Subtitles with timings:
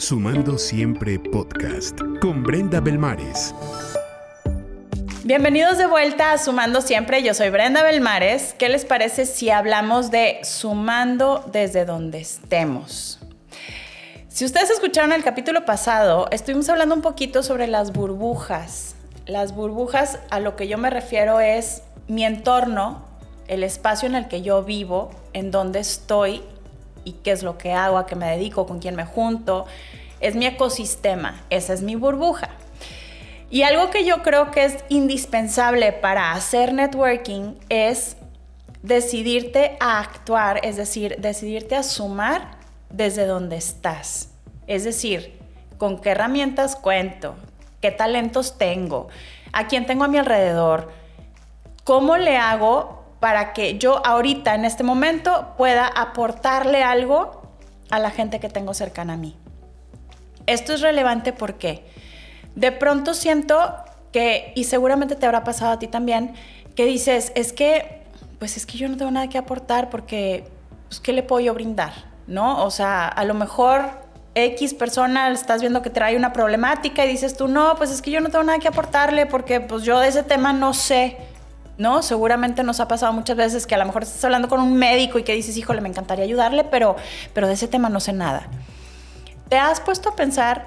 [0.00, 3.52] Sumando Siempre Podcast con Brenda Belmares.
[5.24, 8.54] Bienvenidos de vuelta a Sumando Siempre, yo soy Brenda Belmares.
[8.56, 13.18] ¿Qué les parece si hablamos de sumando desde donde estemos?
[14.28, 18.94] Si ustedes escucharon el capítulo pasado, estuvimos hablando un poquito sobre las burbujas.
[19.26, 23.04] Las burbujas a lo que yo me refiero es mi entorno,
[23.48, 26.44] el espacio en el que yo vivo, en donde estoy
[27.08, 29.66] y qué es lo que hago, a qué me dedico, con quién me junto.
[30.20, 32.50] Es mi ecosistema, esa es mi burbuja.
[33.50, 38.16] Y algo que yo creo que es indispensable para hacer networking es
[38.82, 42.58] decidirte a actuar, es decir, decidirte a sumar
[42.90, 44.30] desde donde estás.
[44.66, 45.38] Es decir,
[45.78, 47.36] con qué herramientas cuento,
[47.80, 49.08] qué talentos tengo,
[49.52, 50.92] a quién tengo a mi alrededor,
[51.84, 57.42] cómo le hago para que yo ahorita, en este momento, pueda aportarle algo
[57.90, 59.36] a la gente que tengo cercana a mí.
[60.46, 61.84] Esto es relevante porque
[62.54, 63.74] de pronto siento
[64.12, 66.34] que, y seguramente te habrá pasado a ti también,
[66.74, 68.04] que dices, es que,
[68.38, 70.48] pues es que yo no tengo nada que aportar porque,
[70.88, 71.92] pues, ¿qué le puedo yo brindar?
[72.26, 72.64] ¿No?
[72.64, 77.36] O sea, a lo mejor X persona estás viendo que trae una problemática y dices
[77.36, 80.08] tú, no, pues es que yo no tengo nada que aportarle porque pues yo de
[80.08, 81.16] ese tema no sé.
[81.78, 82.02] ¿No?
[82.02, 85.18] Seguramente nos ha pasado muchas veces que a lo mejor estás hablando con un médico
[85.18, 86.96] y que dices, híjole, me encantaría ayudarle, pero,
[87.32, 88.48] pero de ese tema no sé nada.
[89.48, 90.66] ¿Te has puesto a pensar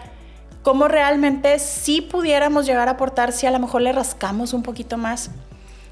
[0.64, 4.98] cómo realmente si pudiéramos llegar a aportar si a lo mejor le rascamos un poquito
[4.98, 5.30] más?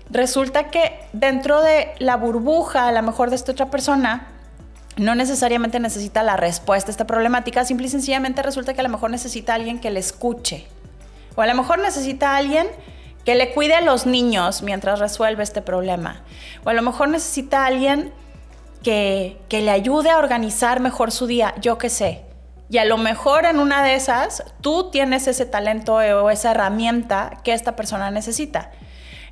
[0.10, 4.28] Resulta que dentro de la burbuja, a lo mejor de esta otra persona,
[4.96, 8.90] no necesariamente necesita la respuesta a esta problemática, simple y sencillamente resulta que a lo
[8.90, 10.66] mejor necesita alguien que le escuche.
[11.36, 12.68] O a lo mejor necesita alguien
[13.26, 16.22] que le cuide a los niños mientras resuelve este problema.
[16.66, 18.14] O a lo mejor necesita alguien
[18.84, 22.24] que, que le ayude a organizar mejor su día, yo qué sé.
[22.70, 27.40] Y a lo mejor en una de esas tú tienes ese talento o esa herramienta
[27.44, 28.72] que esta persona necesita.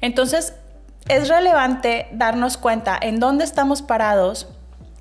[0.01, 0.53] Entonces,
[1.07, 4.49] es relevante darnos cuenta en dónde estamos parados,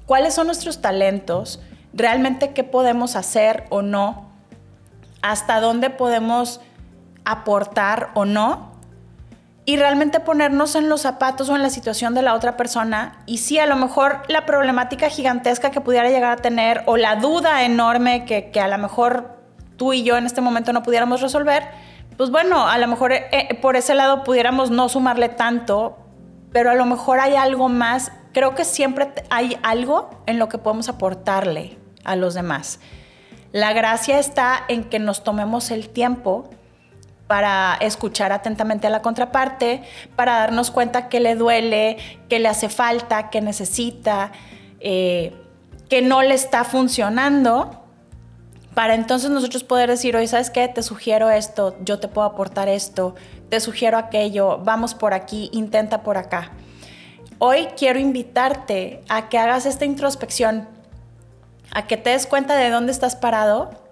[0.04, 1.60] cuáles son nuestros talentos,
[1.92, 4.30] realmente qué podemos hacer o no,
[5.22, 6.60] hasta dónde podemos
[7.24, 8.75] aportar o no
[9.68, 13.38] y realmente ponernos en los zapatos o en la situación de la otra persona y
[13.38, 17.64] si a lo mejor la problemática gigantesca que pudiera llegar a tener o la duda
[17.64, 19.40] enorme que, a lo mejor
[19.76, 21.64] tú y yo en este momento no pudiéramos resolver,
[22.16, 25.98] pues bueno, a lo mejor eh, eh, por ese lado pudiéramos no sumarle tanto,
[26.52, 28.12] pero a lo mejor hay algo más.
[28.32, 32.78] Creo que siempre hay algo en lo que podemos aportarle a los demás.
[33.50, 36.48] La gracia está en que nos tomemos el tiempo
[37.26, 39.82] para escuchar atentamente a la contraparte,
[40.14, 41.96] para darnos cuenta que le duele,
[42.28, 44.32] que le hace falta, que necesita,
[44.80, 45.34] eh,
[45.88, 47.82] que no le está funcionando,
[48.74, 50.68] para entonces nosotros poder decir, oye, ¿sabes qué?
[50.68, 53.14] Te sugiero esto, yo te puedo aportar esto,
[53.48, 56.52] te sugiero aquello, vamos por aquí, intenta por acá.
[57.38, 60.68] Hoy quiero invitarte a que hagas esta introspección,
[61.72, 63.85] a que te des cuenta de dónde estás parado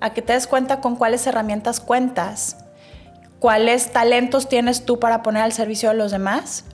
[0.00, 2.56] a que te des cuenta con cuáles herramientas cuentas,
[3.38, 6.64] cuáles talentos tienes tú para poner al servicio de los demás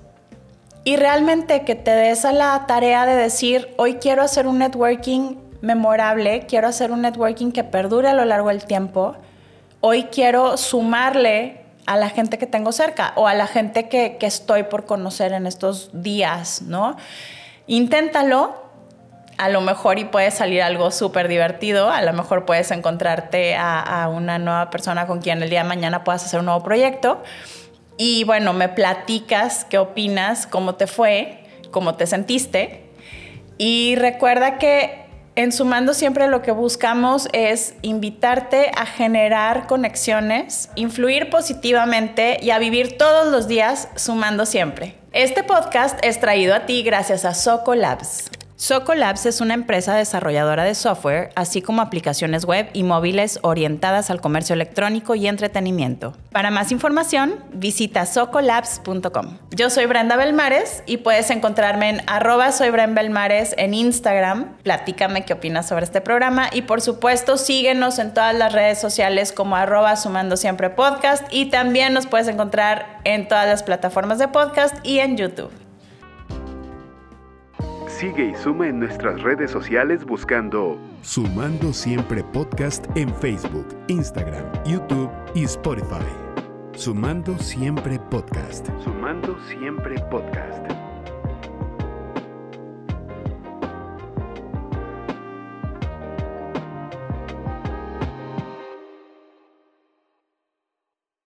[0.87, 5.35] y realmente que te des a la tarea de decir, hoy quiero hacer un networking
[5.61, 9.17] memorable, quiero hacer un networking que perdure a lo largo del tiempo,
[9.81, 14.27] hoy quiero sumarle a la gente que tengo cerca o a la gente que, que
[14.27, 16.97] estoy por conocer en estos días, ¿no?
[17.67, 18.66] Inténtalo,
[19.39, 24.09] a lo mejor y puede salir algo súper divertido, a lo mejor puedes encontrarte a,
[24.09, 27.23] una nueva persona con quien el día de mañana puedas hacer un nuevo proyecto.
[27.99, 32.91] Y bueno, me platicas qué opinas, cómo te fue, cómo te sentiste.
[33.59, 41.31] Y recuerda que en Sumando siempre lo que buscamos es invitarte a generar conexiones, influir
[41.31, 44.97] positivamente y a vivir todos los días sumando siempre.
[45.13, 48.31] Este podcast es traído a ti gracias a Soco Labs.
[48.59, 54.09] Soco Labs es una empresa desarrolladora de software, así como aplicaciones web y móviles orientadas
[54.09, 56.17] al comercio electrónico y entretenimiento.
[56.33, 59.37] Para más información, visita socolabs.com.
[59.51, 64.57] Yo soy Brenda Belmares y puedes encontrarme en arroba en Instagram.
[64.63, 69.33] Platícame qué opinas sobre este programa y por supuesto síguenos en todas las redes sociales
[69.33, 74.29] como arroba sumando siempre podcast y también nos puedes encontrar en todas las plataformas de
[74.29, 75.66] podcast y en YouTube.
[77.99, 85.11] Sigue y suma en nuestras redes sociales buscando Sumando Siempre Podcast en Facebook, Instagram, YouTube
[85.35, 86.05] y Spotify.
[86.75, 88.69] Sumando Siempre Podcast.
[88.85, 90.86] Sumando Siempre Podcast.